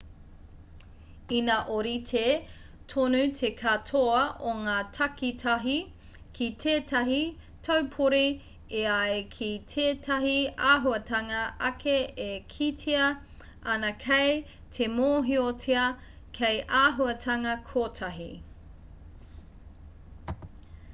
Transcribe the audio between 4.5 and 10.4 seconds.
o ngā takitahi ki tētahi taupori e ai ki tētahi